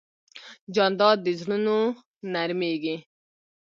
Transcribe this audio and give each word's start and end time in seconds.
جانداد 0.75 1.17
د 1.25 1.27
زړونو 1.39 1.77
نرمیږي. 2.33 2.95